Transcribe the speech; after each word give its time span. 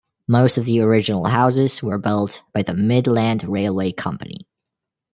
Most 0.27 0.57
of 0.57 0.65
the 0.65 0.79
original 0.81 1.25
houses 1.25 1.83
were 1.83 1.99
built 1.99 2.41
by 2.55 2.63
the 2.63 2.73
Midland 2.73 3.43
Railway 3.43 3.91
Company. 3.91 4.47